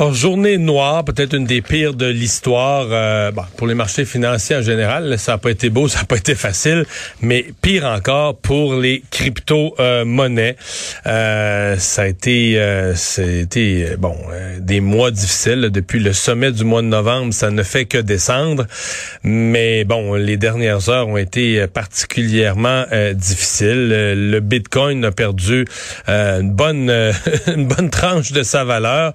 Alors, 0.00 0.14
journée 0.14 0.58
noire, 0.58 1.04
peut-être 1.04 1.34
une 1.34 1.44
des 1.44 1.60
pires 1.60 1.92
de 1.92 2.06
l'histoire 2.06 2.86
euh, 2.88 3.32
pour 3.56 3.66
les 3.66 3.74
marchés 3.74 4.04
financiers 4.04 4.54
en 4.54 4.62
général. 4.62 5.18
Ça 5.18 5.32
n'a 5.32 5.38
pas 5.38 5.50
été 5.50 5.70
beau, 5.70 5.88
ça 5.88 5.98
n'a 5.98 6.04
pas 6.04 6.18
été 6.18 6.36
facile, 6.36 6.86
mais 7.20 7.46
pire 7.62 7.84
encore 7.84 8.36
pour 8.36 8.76
les 8.76 9.02
crypto-monnaies. 9.10 10.54
Euh, 11.08 11.76
ça 11.78 12.02
a 12.02 12.06
été, 12.06 12.60
euh, 12.60 12.94
c'était 12.94 13.96
bon 13.98 14.14
des 14.60 14.80
mois 14.80 15.10
difficiles 15.10 15.68
depuis 15.72 15.98
le 15.98 16.12
sommet 16.12 16.52
du 16.52 16.62
mois 16.62 16.82
de 16.82 16.86
novembre. 16.86 17.34
Ça 17.34 17.50
ne 17.50 17.64
fait 17.64 17.86
que 17.86 17.98
descendre, 17.98 18.68
mais 19.24 19.82
bon, 19.82 20.14
les 20.14 20.36
dernières 20.36 20.90
heures 20.90 21.08
ont 21.08 21.16
été 21.16 21.66
particulièrement 21.66 22.84
difficiles. 23.14 23.88
Le 24.30 24.38
Bitcoin 24.38 25.04
a 25.04 25.10
perdu 25.10 25.64
une 26.06 26.52
bonne 26.52 26.88
une 27.48 27.66
bonne 27.66 27.90
tranche 27.90 28.30
de 28.30 28.44
sa 28.44 28.62
valeur 28.62 29.12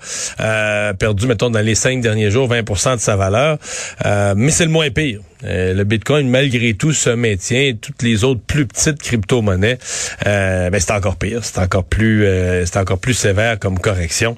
perdu, 0.97 1.27
mettons, 1.27 1.49
dans 1.49 1.59
les 1.59 1.75
cinq 1.75 2.01
derniers 2.01 2.31
jours, 2.31 2.49
20% 2.49 2.95
de 2.95 3.01
sa 3.01 3.15
valeur. 3.15 3.57
Euh, 4.05 4.33
mais 4.35 4.51
c'est 4.51 4.65
le 4.65 4.71
moins 4.71 4.89
pire. 4.89 5.21
Euh, 5.43 5.73
le 5.73 5.83
Bitcoin, 5.83 6.29
malgré 6.29 6.73
tout, 6.73 6.93
se 6.93 7.09
maintient. 7.09 7.73
Toutes 7.81 8.01
les 8.01 8.23
autres 8.23 8.41
plus 8.45 8.65
petites 8.65 9.01
crypto-monnaies, 9.01 9.77
euh, 10.25 10.69
ben, 10.69 10.79
c'est 10.79 10.93
encore 10.93 11.17
pire. 11.17 11.43
C'est 11.43 11.59
encore 11.59 11.83
plus, 11.83 12.25
c'est 12.65 12.77
encore 12.77 12.99
plus 12.99 13.13
sévère 13.13 13.59
comme 13.59 13.79
correction. 13.79 14.37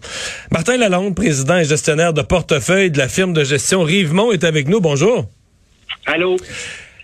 Martin 0.52 0.78
Lalonde, 0.78 1.16
président 1.16 1.58
et 1.58 1.66
gestionnaire 1.66 2.14
de 2.14 2.22
portefeuille 2.22 2.92
de 2.92 2.98
la 2.98 3.08
firme 3.08 3.34
de 3.34 3.44
gestion 3.44 3.84
Rivemont, 3.84 4.32
est 4.32 4.44
avec 4.44 4.68
nous. 4.68 4.82
Bonjour. 4.82 5.26
Allô? 6.06 6.38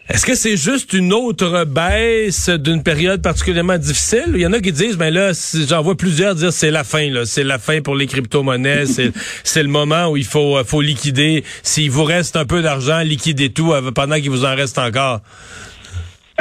Est-ce 0.09 0.25
que 0.25 0.35
c'est 0.35 0.57
juste 0.57 0.93
une 0.93 1.13
autre 1.13 1.63
baisse 1.63 2.49
d'une 2.49 2.83
période 2.83 3.21
particulièrement 3.21 3.77
difficile? 3.77 4.31
Il 4.33 4.41
y 4.41 4.45
en 4.45 4.51
a 4.51 4.59
qui 4.59 4.71
disent, 4.71 4.97
ben 4.97 5.13
là, 5.13 5.31
j'en 5.67 5.81
vois 5.81 5.95
plusieurs 5.95 6.35
dire 6.35 6.51
c'est 6.51 6.71
la 6.71 6.83
fin, 6.83 7.09
là. 7.09 7.25
C'est 7.25 7.43
la 7.43 7.59
fin 7.59 7.81
pour 7.81 7.95
les 7.95 8.07
crypto-monnaies. 8.07 8.85
c'est 9.43 9.63
le 9.63 9.69
moment 9.69 10.09
où 10.09 10.17
il 10.17 10.25
faut, 10.25 10.61
faut 10.65 10.81
liquider. 10.81 11.43
S'il 11.63 11.91
vous 11.91 12.03
reste 12.03 12.35
un 12.35 12.45
peu 12.45 12.61
d'argent, 12.61 12.99
liquider 12.99 13.51
tout 13.51 13.73
pendant 13.95 14.15
qu'il 14.19 14.31
vous 14.31 14.43
en 14.43 14.55
reste 14.55 14.79
encore. 14.79 15.21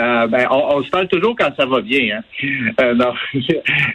Euh, 0.00 0.26
ben, 0.28 0.46
on, 0.50 0.82
se 0.82 0.90
parle 0.90 1.08
toujours 1.08 1.36
quand 1.36 1.50
ça 1.56 1.66
va 1.66 1.80
bien. 1.80 2.18
Hein? 2.18 2.72
Euh. 2.80 2.94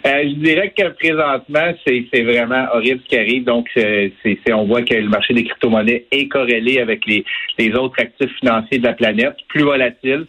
Euh, 0.06 0.24
je 0.24 0.36
dirais 0.36 0.72
que 0.78 0.90
présentement, 0.90 1.74
c'est 1.86 2.24
vraiment 2.24 2.68
horrible 2.74 3.02
ce 3.04 3.10
qui 3.10 3.18
arrive. 3.18 3.44
Donc, 3.44 3.68
c'est 3.74 4.54
on 4.54 4.66
voit 4.66 4.84
que 4.84 4.94
le 4.94 5.10
marché 5.10 5.34
des 5.34 5.44
crypto-monnaies 5.44 6.06
est 6.12 6.28
corrélé 6.28 6.80
avec 6.80 7.06
les, 7.08 7.74
autres 7.76 7.96
actifs 8.00 8.32
financiers 8.40 8.78
de 8.78 8.84
la 8.84 8.94
planète, 8.94 9.36
plus 9.48 9.64
volatile. 9.64 10.26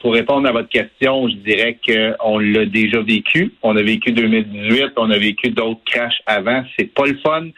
pour 0.00 0.14
répondre 0.14 0.48
à 0.48 0.52
votre 0.52 0.68
question, 0.68 1.28
je 1.28 1.36
dirais 1.36 1.78
qu'on 1.86 2.38
l'a 2.38 2.64
déjà 2.64 3.02
vécu. 3.02 3.52
On 3.62 3.76
a 3.76 3.82
vécu 3.82 4.12
2018, 4.12 4.92
on 4.96 5.10
a 5.10 5.18
vécu 5.18 5.50
d'autres 5.50 5.84
crashs 5.84 6.22
avant. 6.26 6.64
C'est 6.78 6.92
pas 6.94 7.06
le 7.06 7.18
fun, 7.18 7.48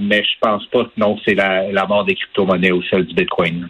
mais 0.00 0.22
je 0.24 0.38
pense 0.40 0.64
pas 0.66 0.84
que 0.84 0.92
non, 0.96 1.18
c'est 1.24 1.34
la, 1.34 1.70
la 1.70 1.86
mort 1.86 2.04
des 2.04 2.14
crypto-monnaies 2.14 2.72
ou 2.72 2.82
celle 2.84 3.04
du 3.04 3.14
Bitcoin. 3.14 3.68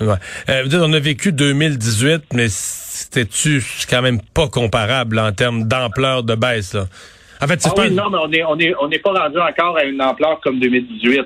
Ouais. 0.00 0.16
Euh, 0.48 0.68
on 0.74 0.92
a 0.92 0.98
vécu 0.98 1.32
2018, 1.32 2.24
mais 2.34 2.48
c'était-tu 2.48 3.64
quand 3.88 4.02
même 4.02 4.20
pas 4.20 4.48
comparable 4.48 5.18
en 5.18 5.32
termes 5.32 5.64
d'ampleur 5.64 6.22
de 6.22 6.34
baisse, 6.34 6.74
là? 6.74 6.88
En 7.42 7.46
fait, 7.46 7.60
c'est 7.60 7.70
ah 7.70 7.74
pas... 7.74 7.90
non, 7.90 8.10
mais 8.10 8.18
on 8.18 8.32
est, 8.32 8.44
on 8.44 8.58
est, 8.58 8.74
on 8.80 8.88
n'est 8.88 8.98
pas 8.98 9.12
rendu 9.12 9.38
encore 9.38 9.76
à 9.76 9.84
une 9.84 10.00
ampleur 10.00 10.40
comme 10.40 10.58
2018. 10.58 11.24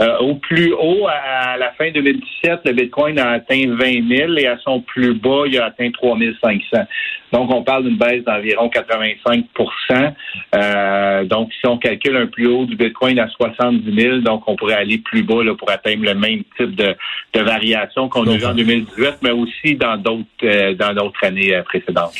Euh, 0.00 0.18
au 0.18 0.36
plus 0.36 0.72
haut, 0.72 1.06
à, 1.08 1.56
la 1.58 1.72
fin 1.72 1.90
2017, 1.90 2.60
le 2.64 2.72
Bitcoin 2.72 3.18
a 3.18 3.32
atteint 3.32 3.64
20 3.68 4.08
000 4.16 4.32
et 4.38 4.46
à 4.46 4.58
son 4.58 4.80
plus 4.80 5.14
bas, 5.14 5.42
il 5.46 5.58
a 5.58 5.66
atteint 5.66 5.90
3 5.90 6.18
500. 6.42 6.86
Donc, 7.32 7.50
on 7.52 7.62
parle 7.62 7.84
d'une 7.84 7.96
baisse 7.96 8.22
d'environ 8.24 8.68
85% 8.68 10.12
euh, 10.54 11.24
Donc, 11.24 11.50
si 11.52 11.66
on 11.66 11.78
calcule 11.78 12.16
un 12.16 12.26
plus 12.26 12.46
haut 12.46 12.66
du 12.66 12.76
Bitcoin 12.76 13.18
à 13.18 13.28
70 13.28 14.00
000, 14.00 14.18
donc 14.18 14.42
on 14.46 14.56
pourrait 14.56 14.74
aller 14.74 14.98
plus 14.98 15.22
bas 15.22 15.42
là, 15.42 15.54
pour 15.54 15.70
atteindre 15.70 16.04
le 16.04 16.14
même 16.14 16.42
type 16.58 16.74
de, 16.76 16.94
de 17.32 17.40
variation 17.40 18.08
qu'on 18.08 18.26
a 18.28 18.34
eu 18.34 18.44
en 18.44 18.54
2018, 18.54 19.18
mais 19.22 19.30
aussi 19.30 19.76
dans 19.76 19.96
d'autres 19.96 20.26
euh, 20.44 20.74
dans 20.74 20.94
d'autres 20.94 21.24
années 21.24 21.54
euh, 21.54 21.62
précédentes. 21.62 22.12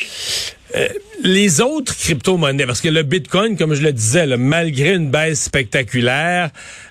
Euh, 0.75 0.87
les 1.23 1.61
autres 1.61 1.95
crypto-monnaies, 1.95 2.65
parce 2.65 2.81
que 2.81 2.89
le 2.89 3.03
Bitcoin, 3.03 3.55
comme 3.57 3.75
je 3.75 3.83
le 3.83 3.93
disais, 3.93 4.25
malgré 4.37 4.95
une 4.95 5.11
baisse 5.11 5.43
spectaculaire, 5.43 6.49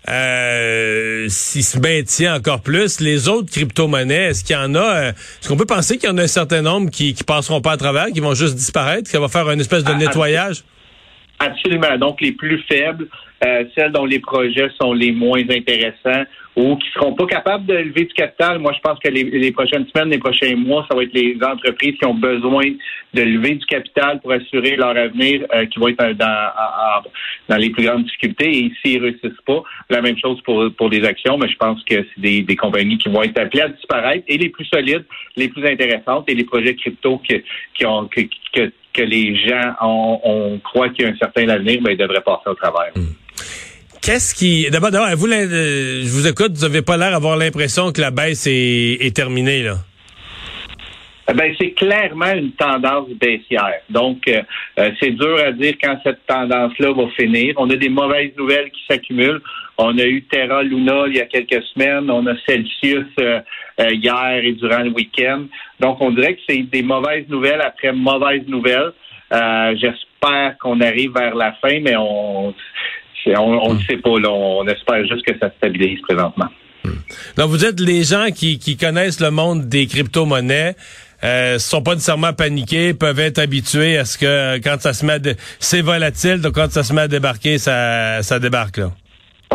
euh, 0.09 1.27
s'il 1.29 1.65
se 1.65 1.79
maintient 1.79 2.37
encore 2.37 2.63
plus, 2.63 3.01
les 3.01 3.29
autres 3.29 3.51
crypto-monnaies, 3.51 4.31
est-ce 4.31 4.45
qu'il 4.45 4.55
y 4.55 4.59
en 4.59 4.75
a, 4.75 4.79
euh, 4.79 5.11
est-ce 5.11 5.49
qu'on 5.49 5.57
peut 5.57 5.67
penser 5.67 5.99
qu'il 5.99 6.09
y 6.09 6.13
en 6.13 6.19
a 6.19 6.23
un 6.23 6.29
certain 6.29 6.63
nombre 6.63 6.91
qui, 6.91 7.13
qui 7.13 7.25
passeront 7.25 7.61
pas 7.61 7.73
à 7.73 7.77
travers, 7.77 8.07
qui 8.07 8.21
vont 8.21 8.35
juste 8.35 8.55
disparaître, 8.55 9.11
qui 9.11 9.17
va 9.17 9.29
faire 9.29 9.51
une 9.51 9.61
espèce 9.61 9.85
de 9.85 9.93
ah, 9.93 9.99
nettoyage? 9.99 10.63
Absolument. 11.41 11.99
Donc, 11.99 12.21
les 12.21 12.33
plus 12.33 12.63
faibles, 12.69 13.09
euh, 13.45 13.65
celles 13.75 13.93
dont 13.93 14.05
les 14.05 14.21
projets 14.21 14.69
sont 14.81 14.93
les 14.93 15.13
moins 15.13 15.41
intéressants 15.41 16.25
ou 16.55 16.77
qui 16.77 16.89
seront 16.91 17.15
pas 17.15 17.27
capables 17.27 17.65
de 17.67 17.75
lever 17.75 18.05
du 18.05 18.13
capital. 18.15 18.59
Moi, 18.59 18.73
je 18.75 18.81
pense 18.81 18.99
que 18.99 19.09
les, 19.09 19.53
prochaines 19.53 19.87
semaines, 19.89 20.11
les 20.11 20.19
prochains 20.19 20.55
mois, 20.55 20.87
ça 20.89 20.95
va 20.95 21.03
être 21.03 21.15
les 21.15 21.37
entreprises 21.43 21.97
qui 21.99 22.05
ont 22.05 22.15
besoin 22.15 22.65
de 23.15 23.23
lever 23.23 23.55
du 23.55 23.65
capital 23.67 24.21
pour 24.21 24.33
assurer 24.33 24.77
leur 24.77 24.97
avenir, 24.97 25.47
euh, 25.55 25.65
qui 25.67 25.79
vont 25.79 25.89
être 25.89 26.13
dans, 26.13 26.51
dans 27.49 27.57
les 27.57 27.71
plus 27.71 27.85
grandes 27.85 28.05
difficultés. 28.05 28.67
Et 28.67 28.73
s'ils 28.85 29.03
réussissent 29.03 29.33
pas, 29.47 29.63
la 29.89 30.03
même 30.03 30.19
chose 30.19 30.41
pour, 30.43 30.71
pour 30.77 30.91
les 30.91 31.05
actions, 31.05 31.39
mais 31.39 31.49
je 31.49 31.57
pense 31.57 31.83
que 31.85 31.95
c'est 31.95 32.21
des, 32.21 32.43
des 32.43 32.57
compagnies 32.57 32.99
qui 32.99 33.09
vont 33.09 33.23
être 33.23 33.39
appelées 33.39 33.63
à 33.63 33.69
disparaître 33.69 34.25
et 34.29 34.37
les 34.37 34.51
plus 34.51 34.67
solides, 34.67 35.07
les 35.37 35.49
plus 35.49 35.67
intéressantes 35.67 36.29
et 36.29 36.35
les 36.35 36.45
projets 36.45 36.75
crypto 36.75 37.19
qui, 37.19 37.43
qui 37.75 37.87
ont 37.87 38.07
que, 38.09 38.21
que, 38.53 38.71
que 38.93 39.03
les 39.03 39.37
gens 39.37 39.75
ont, 39.81 40.21
on 40.23 40.59
croit 40.59 40.91
qu'il 40.91 41.07
y 41.07 41.09
a 41.09 41.13
un 41.13 41.17
certain 41.17 41.49
avenir, 41.49 41.81
ben, 41.81 41.93
ils 41.93 41.97
devraient 41.97 42.21
passer 42.21 42.49
au 42.49 42.55
travers. 42.55 42.93
Hmm. 42.95 43.22
Qu'est-ce 44.03 44.35
qui. 44.35 44.69
D'abord, 44.69 44.91
d'abord, 44.91 45.09
vous, 45.17 45.29
je 45.29 46.11
vous 46.11 46.27
écoute, 46.27 46.57
vous 46.57 46.67
n'avez 46.67 46.83
pas 46.83 46.97
l'air 46.97 47.13
d'avoir 47.13 47.37
l'impression 47.37 47.93
que 47.93 48.01
la 48.01 48.11
baisse 48.11 48.49
est, 48.51 49.15
terminée, 49.15 49.63
là. 49.63 49.77
Eh 51.31 51.35
ben, 51.35 51.55
c'est 51.57 51.71
clairement 51.71 52.33
une 52.35 52.51
tendance 52.53 53.09
baissière. 53.11 53.81
Donc, 53.89 54.27
euh, 54.27 54.43
euh, 54.81 54.91
c'est 55.01 55.13
dur 55.13 55.39
à 55.39 55.53
dire 55.53 55.75
quand 55.81 55.97
cette 56.03 56.27
tendance-là 56.27 56.93
va 56.93 57.09
finir. 57.11 57.55
On 57.59 57.71
a 57.71 57.77
des 57.77 57.89
mauvaises 57.89 58.33
nouvelles 58.37 58.73
qui 58.73 58.81
s'accumulent. 58.91 59.41
On 59.79 59.97
a 59.97 60.05
eu 60.05 60.25
Terra 60.25 60.65
Luna 60.65 61.05
il 61.07 61.19
y 61.19 61.21
a 61.21 61.27
quelques 61.27 61.63
semaines. 61.73 62.11
On 62.11 62.27
a 62.27 62.35
Celsius 62.45 63.07
euh, 63.21 63.41
hier 63.79 64.41
et 64.43 64.53
durant 64.55 64.83
le 64.83 64.91
week-end. 64.91 65.45
Donc, 65.79 66.01
on 66.01 66.11
dirait 66.11 66.35
que 66.35 66.41
c'est 66.49 66.63
des 66.63 66.83
mauvaises 66.83 67.29
nouvelles 67.29 67.61
après 67.61 67.93
mauvaises 67.93 68.49
nouvelles. 68.49 68.93
J'espère 69.31 70.59
qu'on 70.61 70.81
arrive 70.81 71.13
vers 71.15 71.35
la 71.35 71.53
fin, 71.53 71.81
mais 71.81 71.97
on 71.97 72.53
on 73.27 73.75
ne 73.75 73.75
hmm. 73.75 73.83
sait 73.83 73.97
pas. 73.97 74.19
Là, 74.19 74.31
on 74.31 74.67
espère 74.67 75.07
juste 75.07 75.25
que 75.25 75.39
ça 75.39 75.51
se 75.51 75.57
stabilise 75.57 76.01
présentement. 76.03 76.49
Hmm. 76.85 76.91
Donc, 77.37 77.51
vous 77.51 77.65
êtes 77.65 77.81
les 77.81 78.05
gens 78.05 78.29
qui, 78.35 78.77
connaissent 78.77 79.21
le 79.21 79.31
monde 79.31 79.69
des 79.69 79.87
crypto-monnaies. 79.87 80.75
Euh, 81.25 81.61
sont 81.61 81.83
pas 81.83 81.95
nécessairement 81.95 82.33
paniqués, 82.33 82.95
peuvent 82.95 83.21
être 83.21 83.39
habitués 83.39 83.97
à 83.97 84.05
ce 84.05 84.19
que 84.19 84.59
quand 84.59 84.81
ça 84.81 84.93
se 84.93 85.07
met, 85.07 85.21
c'est 85.61 85.81
volatile, 85.81 86.41
donc 86.41 86.57
quand 86.57 86.69
ça 86.69 86.83
se 86.83 86.93
met 86.93 87.03
à 87.03 87.07
débarquer, 87.07 87.59
ça, 87.59 88.25
ça 88.25 88.41
débarque 88.41 88.79
là. 88.79 88.91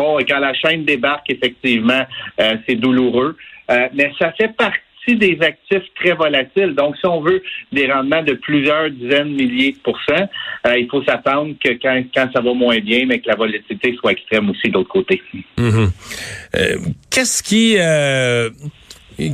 Oh, 0.00 0.18
et 0.18 0.24
quand 0.24 0.38
la 0.38 0.54
chaîne 0.54 0.86
débarque, 0.86 1.28
effectivement, 1.28 2.06
euh, 2.40 2.56
c'est 2.66 2.76
douloureux. 2.76 3.36
Euh, 3.70 3.88
mais 3.94 4.10
ça 4.18 4.32
fait 4.32 4.54
partie 4.56 4.78
des 5.16 5.38
actifs 5.40 5.84
très 5.94 6.12
volatiles. 6.12 6.74
Donc, 6.74 6.96
si 6.96 7.06
on 7.06 7.20
veut 7.20 7.42
des 7.72 7.90
rendements 7.90 8.22
de 8.22 8.34
plusieurs 8.34 8.90
dizaines 8.90 9.36
de 9.36 9.42
milliers 9.42 9.72
de 9.72 9.78
pourcents, 9.78 10.28
euh, 10.66 10.78
il 10.78 10.88
faut 10.88 11.02
s'attendre 11.04 11.54
que 11.62 11.70
quand, 11.80 12.32
ça 12.32 12.40
va 12.40 12.54
moins 12.54 12.78
bien, 12.78 13.06
mais 13.06 13.20
que 13.20 13.28
la 13.28 13.36
volatilité 13.36 13.96
soit 13.98 14.12
extrême 14.12 14.50
aussi 14.50 14.68
de 14.68 14.74
l'autre 14.74 14.90
côté. 14.90 15.22
Mm-hmm. 15.58 15.90
Euh, 16.56 16.76
qu'est-ce 17.10 17.42
qui... 17.42 17.76
Euh, 17.78 18.50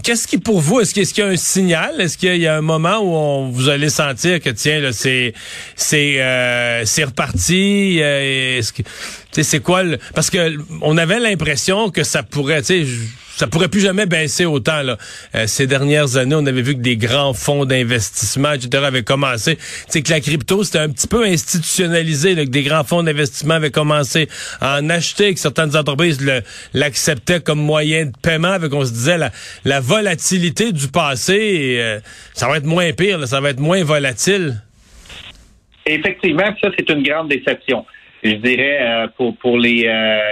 qu'est-ce 0.02 0.26
qui 0.26 0.38
pour 0.38 0.60
vous 0.60 0.80
est-ce 0.80 0.94
qu'il 0.94 1.22
y 1.22 1.26
a 1.26 1.30
un 1.30 1.36
signal? 1.36 2.00
Est-ce 2.00 2.16
qu'il 2.16 2.36
y 2.36 2.46
a 2.46 2.56
un 2.56 2.62
moment 2.62 3.00
où 3.00 3.14
on, 3.14 3.50
vous 3.50 3.68
allez 3.68 3.90
sentir 3.90 4.40
que 4.40 4.48
tiens 4.48 4.80
là 4.80 4.92
c'est 4.92 5.34
c'est 5.76 6.22
c'est 6.86 7.04
reparti 7.04 8.00
c'est 9.30 9.62
quoi 9.62 9.82
le, 9.82 9.98
parce 10.14 10.30
que 10.30 10.56
on 10.80 10.96
avait 10.96 11.20
l'impression 11.20 11.90
que 11.90 12.02
ça 12.02 12.22
pourrait 12.22 12.62
tu 12.62 12.86
ça 13.36 13.48
pourrait 13.48 13.68
plus 13.68 13.80
jamais 13.80 14.06
baisser 14.06 14.44
autant. 14.44 14.82
Là. 14.82 14.96
Euh, 15.34 15.46
ces 15.46 15.66
dernières 15.66 16.16
années, 16.16 16.36
on 16.36 16.46
avait 16.46 16.62
vu 16.62 16.74
que 16.74 16.80
des 16.80 16.96
grands 16.96 17.34
fonds 17.34 17.64
d'investissement, 17.64 18.52
etc., 18.52 18.84
avaient 18.84 19.02
commencé. 19.02 19.58
C'est 19.88 20.02
que 20.02 20.10
la 20.10 20.20
crypto, 20.20 20.62
c'était 20.62 20.78
un 20.78 20.90
petit 20.90 21.08
peu 21.08 21.24
institutionnalisé, 21.24 22.34
là, 22.34 22.44
que 22.44 22.50
des 22.50 22.62
grands 22.62 22.84
fonds 22.84 23.02
d'investissement 23.02 23.54
avaient 23.54 23.70
commencé 23.70 24.28
à 24.60 24.78
en 24.78 24.88
acheter, 24.88 25.34
que 25.34 25.40
certaines 25.40 25.76
entreprises 25.76 26.24
l'acceptaient 26.72 27.40
comme 27.40 27.60
moyen 27.60 28.06
de 28.06 28.12
paiement, 28.22 28.52
avec 28.52 28.72
on 28.72 28.84
se 28.84 28.92
disait 28.92 29.18
la, 29.18 29.30
la 29.64 29.80
volatilité 29.80 30.72
du 30.72 30.88
passé, 30.88 31.76
euh, 31.78 31.98
ça 32.34 32.48
va 32.48 32.58
être 32.58 32.66
moins 32.66 32.92
pire, 32.92 33.26
ça 33.26 33.40
va 33.40 33.50
être 33.50 33.60
moins 33.60 33.82
volatile. 33.82 34.62
Effectivement, 35.86 36.54
ça, 36.62 36.70
c'est 36.78 36.88
une 36.88 37.02
grande 37.02 37.28
déception. 37.28 37.84
Je 38.22 38.36
dirais, 38.36 38.78
euh, 38.80 39.06
pour, 39.16 39.36
pour 39.36 39.58
les, 39.58 39.82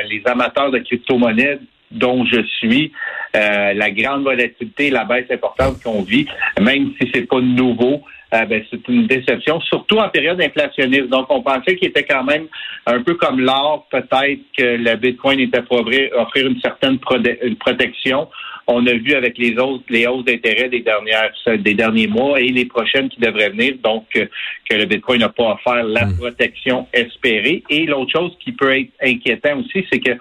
les 0.09 0.23
amateurs 0.25 0.71
de 0.71 0.79
crypto-monnaies, 0.79 1.59
dont 1.93 2.25
je 2.25 2.43
suis, 2.59 2.93
euh, 3.37 3.73
la 3.75 3.91
grande 3.91 4.25
volatilité, 4.25 4.91
la 4.91 5.05
baisse 5.05 5.31
importante 5.31 5.83
qu'on 5.83 6.03
vit, 6.03 6.27
même 6.61 6.93
si 7.01 7.11
c'est 7.13 7.29
pas 7.29 7.41
nouveau, 7.41 8.03
euh, 8.35 8.47
ben, 8.47 8.65
c'est 8.71 8.89
une 8.89 9.07
déception, 9.07 9.61
surtout 9.61 9.99
en 9.99 10.09
période 10.09 10.41
inflationniste. 10.41 11.09
Donc, 11.09 11.27
on 11.29 11.43
pensait 11.43 11.77
qu'il 11.77 11.89
était 11.89 12.05
quand 12.05 12.25
même 12.25 12.47
un 12.87 13.03
peu 13.03 13.15
comme 13.15 13.41
l'or, 13.41 13.87
peut-être 13.91 14.41
que 14.57 14.63
le 14.63 14.97
Bitcoin 14.97 15.39
était 15.41 15.63
pour 15.63 15.81
offrir 15.81 16.47
une 16.47 16.61
certaine 16.61 16.99
protection. 16.99 18.29
On 18.67 18.87
a 18.87 18.93
vu 18.93 19.15
avec 19.15 19.37
les 19.39 19.59
hausses, 19.59 19.83
les 19.91 20.07
hausses 20.07 20.25
d'intérêt 20.25 20.69
des 20.69 20.81
dernières, 20.81 21.33
des 21.47 21.75
derniers 21.75 22.07
mois 22.07 22.41
et 22.41 22.49
les 22.49 22.65
prochaines 22.65 23.09
qui 23.09 23.21
devraient 23.21 23.51
venir, 23.51 23.75
donc 23.83 24.07
euh, 24.17 24.27
que 24.69 24.77
le 24.77 24.87
Bitcoin 24.87 25.21
n'a 25.21 25.29
pas 25.29 25.55
offert 25.55 25.83
la 25.85 26.07
hmm. 26.07 26.17
protection 26.17 26.87
espérée. 26.93 27.63
Et 27.69 27.87
l'autre 27.87 28.13
chose 28.13 28.37
qui 28.41 28.53
peut 28.53 28.75
être 28.75 28.91
inquiétant 29.03 29.59
aussi, 29.59 29.85
c'est 29.93 30.01
que 30.01 30.13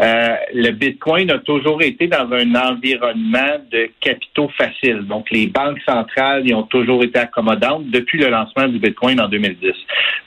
euh, 0.00 0.36
le 0.54 0.70
Bitcoin 0.70 1.30
a 1.30 1.38
toujours 1.38 1.82
été 1.82 2.08
dans 2.08 2.30
un 2.32 2.54
environnement 2.54 3.58
de 3.70 3.90
capitaux 4.00 4.48
faciles. 4.56 5.02
Donc, 5.06 5.30
les 5.30 5.46
banques 5.46 5.80
centrales 5.86 6.48
y 6.48 6.54
ont 6.54 6.64
toujours 6.64 7.04
été 7.04 7.18
accommodantes 7.18 7.88
depuis 7.90 8.18
le 8.18 8.28
lancement 8.28 8.68
du 8.68 8.78
Bitcoin 8.78 9.20
en 9.20 9.28
2010. 9.28 9.72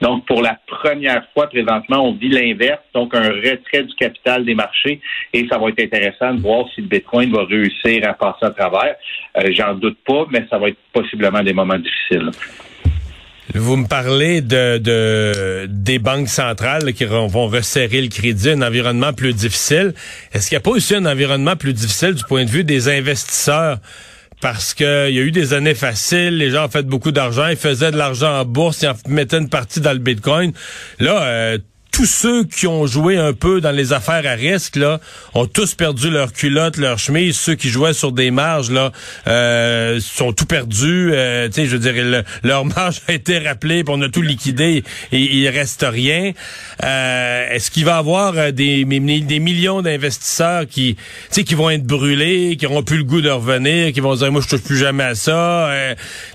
Donc, 0.02 0.26
pour 0.26 0.42
la 0.42 0.58
première 0.68 1.26
fois 1.34 1.48
présentement, 1.48 2.08
on 2.08 2.14
vit 2.14 2.30
l'inverse, 2.30 2.82
donc 2.94 3.16
un 3.16 3.30
retrait 3.30 3.84
du 3.84 3.96
capital 3.96 4.46
des 4.46 4.56
marchés, 4.56 5.02
et 5.34 5.48
ça 5.50 5.58
va 5.58 5.70
être 5.70 5.82
intéressant 5.82 6.34
de 6.34 6.42
voir 6.42 6.66
si 6.74 6.82
le 6.82 6.88
Bitcoin 6.88 7.32
va 7.34 7.44
réussir 7.46 8.08
à 8.08 8.14
passer 8.14 8.46
à 8.46 8.52
travers. 8.52 8.96
Euh, 9.38 9.52
j'en 9.52 9.74
doute 9.74 9.98
pas, 10.06 10.26
mais 10.32 10.46
ça 10.50 10.58
va 10.58 10.70
être 10.70 10.78
possiblement 10.94 11.44
des 11.44 11.54
moments 11.54 11.80
difficiles. 11.80 12.32
Vous 13.54 13.78
me 13.78 13.86
parlez 13.86 14.42
de, 14.42 14.80
de 14.80 15.68
des 15.70 16.00
banques 16.00 16.30
centrales 16.30 16.94
qui 16.94 17.06
vont 17.06 17.48
resserrer 17.48 18.02
le 18.02 18.08
crédit, 18.08 18.50
un 18.50 18.62
environnement 18.62 19.14
plus 19.14 19.34
difficile. 19.34 19.94
Est-ce 20.34 20.50
qu'il 20.50 20.56
n'y 20.56 20.60
a 20.60 20.62
pas 20.62 20.72
aussi 20.72 20.96
un 20.96 21.06
environnement 21.06 21.56
plus 21.56 21.74
difficile 21.74 22.16
du 22.16 22.24
point 22.24 22.46
de 22.46 22.50
vue 22.50 22.64
des 22.64 22.90
investisseurs? 22.90 23.78
Parce 24.42 24.74
qu'il 24.74 24.86
y 24.86 24.90
a 25.20 25.22
eu 25.22 25.32
des 25.32 25.54
années 25.54 25.76
faciles, 25.76 26.38
les 26.38 26.50
gens 26.50 26.66
ont 26.66 26.70
fait 26.70 26.86
beaucoup 26.86 27.12
d'argent, 27.12 27.48
ils 27.48 27.56
faisaient 27.56 27.92
de 27.92 27.98
l'argent 27.98 28.40
en 28.42 28.46
bourse, 28.46 28.82
ils 28.82 28.90
en 28.90 28.96
mettaient 29.08 29.38
une 29.38 29.50
partie 29.50 29.80
dans 29.80 29.94
le 29.94 30.00
Bitcoin. 30.00 30.52
Là, 31.00 31.24
euh, 31.24 31.58
tous 31.96 32.06
ceux 32.06 32.44
qui 32.44 32.68
ont 32.68 32.86
joué 32.86 33.16
un 33.16 33.32
peu 33.32 33.62
dans 33.62 33.72
les 33.72 33.94
affaires 33.94 34.30
à 34.30 34.34
risque 34.34 34.76
là 34.76 35.00
ont 35.34 35.46
tous 35.46 35.76
perdu 35.76 36.10
leur 36.10 36.34
culotte, 36.34 36.76
leur 36.76 37.00
chemise. 37.00 37.38
Ceux 37.38 37.56
qui 37.56 37.70
jouaient 37.70 37.94
sur 37.94 38.12
des 38.12 38.32
marges 38.32 38.70
là 38.70 38.92
euh, 39.28 40.02
sont 40.02 40.34
tout 40.34 40.46
perdus. 40.46 41.12
Euh, 41.14 41.48
je 41.56 41.64
veux 41.64 41.80
dire, 41.80 42.24
leur 42.44 42.66
marge 42.76 43.02
a 43.08 43.14
été 43.14 43.40
rappelée, 43.40 43.86
puis 43.86 43.94
on 43.98 44.02
a 44.02 44.10
tout 44.10 44.22
liquidé 44.22 44.84
et 45.14 45.20
il 45.38 45.48
reste 45.48 45.86
rien. 45.88 46.34
Euh, 46.84 47.50
est-ce 47.50 47.72
qu'il 47.72 47.86
va 47.86 47.96
y 47.96 48.00
avoir 48.00 48.34
euh, 48.36 48.52
des, 48.52 48.84
des 48.84 49.40
millions 49.40 49.82
d'investisseurs 49.82 50.68
qui, 50.68 50.98
qui 51.32 51.56
vont 51.56 51.70
être 51.70 51.86
brûlés, 51.86 52.58
qui 52.58 52.66
auront 52.66 52.84
plus 52.84 52.98
le 52.98 53.06
goût 53.06 53.22
de 53.22 53.30
revenir, 53.30 53.94
qui 53.94 54.02
vont 54.02 54.16
dire 54.16 54.34
moi 54.34 54.42
je 54.42 54.50
touche 54.50 54.64
plus 54.64 54.78
jamais 54.78 55.06
à 55.06 55.16
ça. 55.16 55.72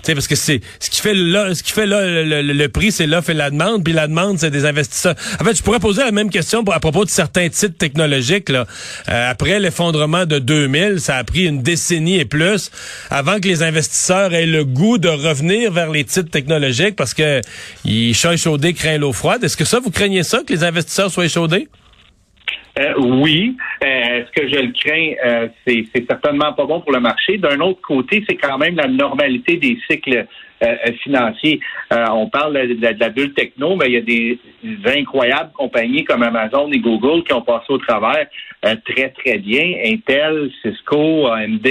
sais, 0.01 0.15
parce 0.15 0.27
que 0.27 0.35
c'est 0.35 0.61
ce 0.79 0.89
qui 0.89 1.01
fait 1.01 1.13
là, 1.13 1.53
ce 1.53 1.61
qui 1.61 1.71
fait 1.71 1.85
là 1.85 2.01
le, 2.03 2.67
prix, 2.69 2.91
c'est 2.91 3.05
l'offre 3.05 3.29
et 3.29 3.35
la 3.35 3.51
demande, 3.51 3.83
puis 3.83 3.93
la 3.93 4.07
demande 4.07 4.39
c'est 4.39 4.49
des 4.49 4.65
investisseurs 4.65 5.13
je 5.53 5.63
pourrais 5.63 5.79
poser 5.79 6.03
la 6.03 6.11
même 6.11 6.29
question 6.29 6.63
à 6.71 6.79
propos 6.79 7.05
de 7.05 7.09
certains 7.09 7.49
titres 7.49 7.77
technologiques. 7.77 8.49
Euh, 8.49 8.65
après 9.07 9.59
l'effondrement 9.59 10.25
de 10.25 10.39
2000, 10.39 10.99
ça 10.99 11.17
a 11.17 11.23
pris 11.23 11.45
une 11.45 11.61
décennie 11.61 12.19
et 12.19 12.25
plus 12.25 12.71
avant 13.09 13.39
que 13.39 13.47
les 13.47 13.63
investisseurs 13.63 14.33
aient 14.33 14.45
le 14.45 14.63
goût 14.63 14.97
de 14.97 15.09
revenir 15.09 15.71
vers 15.71 15.91
les 15.91 16.03
titres 16.03 16.29
technologiques 16.29 16.95
parce 16.95 17.13
que 17.13 17.41
ils 17.85 18.15
sont 18.15 18.31
échaudés, 18.31 18.73
craignent 18.73 19.01
l'eau 19.01 19.13
froide. 19.13 19.43
Est-ce 19.43 19.57
que 19.57 19.65
ça, 19.65 19.79
vous 19.79 19.91
craignez 19.91 20.23
ça, 20.23 20.41
que 20.45 20.53
les 20.53 20.63
investisseurs 20.63 21.11
soient 21.11 21.25
échaudés? 21.25 21.67
Euh, 22.79 22.93
oui. 22.97 23.57
Euh, 23.83 23.87
est-ce 23.87 24.31
que 24.31 24.47
je 24.47 24.61
le 24.61 24.71
crains? 24.71 25.49
c'est 25.65 25.85
certainement 26.07 26.53
pas 26.53 26.65
bon 26.65 26.81
pour 26.81 26.91
le 26.91 26.99
marché. 26.99 27.37
D'un 27.37 27.59
autre 27.59 27.81
côté, 27.81 28.23
c'est 28.27 28.37
quand 28.37 28.57
même 28.57 28.75
la 28.75 28.87
normalité 28.87 29.57
des 29.57 29.77
cycles 29.89 30.25
euh, 30.63 30.75
euh, 30.87 30.93
financier. 31.01 31.59
Euh, 31.91 32.05
on 32.11 32.29
parle 32.29 32.53
de, 32.53 32.99
la 32.99 33.09
bulle 33.09 33.33
techno, 33.33 33.75
mais 33.75 33.87
il 33.87 33.93
y 33.93 33.97
a 33.97 34.01
des, 34.01 34.39
incroyables 34.85 35.51
compagnies 35.53 36.03
comme 36.03 36.21
Amazon 36.21 36.71
et 36.71 36.77
Google 36.77 37.23
qui 37.23 37.33
ont 37.33 37.41
passé 37.41 37.65
au 37.69 37.79
travers 37.79 38.27
très, 38.85 39.09
très 39.09 39.39
bien. 39.39 39.73
Intel, 39.85 40.51
Cisco, 40.61 41.25
AMD, 41.27 41.67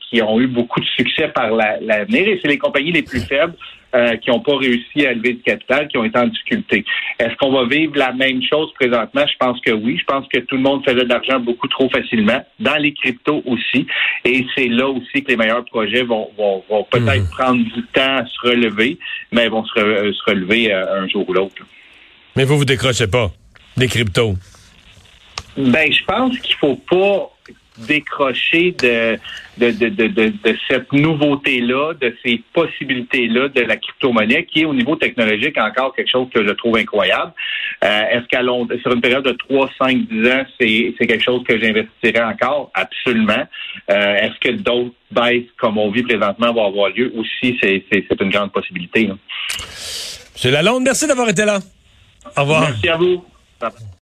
qui 0.00 0.22
ont 0.22 0.38
eu 0.38 0.46
beaucoup 0.46 0.78
de 0.78 0.86
succès 0.86 1.26
par 1.28 1.50
l'avenir 1.50 2.28
et 2.28 2.38
c'est 2.40 2.46
les 2.46 2.58
compagnies 2.58 2.92
les 2.92 3.02
plus 3.02 3.20
faibles 3.26 3.54
euh, 3.94 4.16
qui 4.16 4.30
n'ont 4.30 4.40
pas 4.40 4.56
réussi 4.56 5.06
à 5.06 5.14
lever 5.14 5.34
du 5.34 5.42
capital, 5.42 5.88
qui 5.88 5.96
ont 5.96 6.04
été 6.04 6.18
en 6.18 6.26
difficulté. 6.26 6.84
Est-ce 7.18 7.34
qu'on 7.36 7.52
va 7.52 7.66
vivre 7.66 7.96
la 7.96 8.12
même 8.12 8.42
chose 8.42 8.72
présentement? 8.74 9.24
Je 9.26 9.36
pense 9.38 9.60
que 9.60 9.72
oui. 9.72 9.96
Je 9.98 10.04
pense 10.04 10.26
que 10.28 10.38
tout 10.40 10.56
le 10.56 10.62
monde 10.62 10.84
faisait 10.84 11.04
de 11.04 11.08
l'argent 11.08 11.40
beaucoup 11.40 11.68
trop 11.68 11.88
facilement, 11.88 12.44
dans 12.60 12.76
les 12.76 12.92
cryptos 12.92 13.42
aussi. 13.46 13.86
Et 14.24 14.44
c'est 14.54 14.68
là 14.68 14.88
aussi 14.88 15.22
que 15.22 15.28
les 15.28 15.36
meilleurs 15.36 15.64
projets 15.64 16.02
vont, 16.02 16.28
vont, 16.36 16.62
vont 16.68 16.84
peut-être 16.90 17.22
mhm. 17.22 17.30
prendre 17.30 17.64
du 17.64 17.82
temps 17.94 18.16
à 18.18 18.26
se 18.26 18.48
relever, 18.48 18.98
mais 19.32 19.48
vont 19.48 19.64
se, 19.64 19.78
euh, 19.78 20.12
se 20.12 20.30
relever 20.30 20.72
euh, 20.72 21.02
un 21.02 21.08
jour 21.08 21.28
ou 21.28 21.32
l'autre. 21.32 21.54
Mais 22.36 22.44
vous 22.44 22.58
vous 22.58 22.64
décrochez 22.64 23.06
pas 23.06 23.30
des 23.76 23.88
cryptos? 23.88 24.34
Ben, 25.56 25.92
je 25.92 26.04
pense 26.04 26.38
qu'il 26.38 26.54
faut 26.54 26.76
pas 26.76 27.30
décrocher 27.86 28.72
de, 28.72 29.18
de, 29.58 29.70
de, 29.70 29.88
de, 29.88 30.06
de 30.28 30.56
cette 30.68 30.92
nouveauté-là, 30.92 31.94
de 31.94 32.16
ces 32.24 32.42
possibilités-là 32.52 33.48
de 33.48 33.60
la 33.60 33.76
crypto-monnaie, 33.76 34.44
qui 34.44 34.62
est 34.62 34.64
au 34.64 34.74
niveau 34.74 34.96
technologique 34.96 35.58
encore 35.58 35.94
quelque 35.94 36.10
chose 36.10 36.28
que 36.32 36.46
je 36.46 36.52
trouve 36.52 36.76
incroyable. 36.76 37.32
Euh, 37.84 38.02
Est-ce 38.10 38.26
qu'à 38.26 38.40
sur 38.82 38.92
une 38.92 39.00
période 39.00 39.24
de 39.24 39.32
3, 39.32 39.70
5, 39.78 39.96
10 40.08 40.30
ans, 40.30 40.44
c'est 40.58 40.94
quelque 40.98 41.22
chose 41.22 41.42
que 41.44 41.58
j'investirais 41.58 42.24
encore? 42.24 42.70
Absolument. 42.74 43.46
Euh, 43.90 44.14
Est-ce 44.16 44.38
que 44.40 44.52
d'autres 44.56 44.94
baisses 45.10 45.46
comme 45.58 45.78
on 45.78 45.90
vit 45.90 46.02
présentement 46.02 46.52
vont 46.52 46.66
avoir 46.66 46.90
lieu? 46.90 47.12
Aussi, 47.16 47.58
c'est 47.62 48.20
une 48.20 48.30
grande 48.30 48.52
possibilité. 48.52 49.10
C'est 50.34 50.50
la 50.50 50.62
Lalonde, 50.62 50.84
merci 50.84 51.06
d'avoir 51.06 51.28
été 51.28 51.44
là. 51.44 51.58
Au 52.36 52.42
revoir. 52.42 52.60
Merci 52.62 52.88
à 52.88 52.96
vous. 52.96 53.24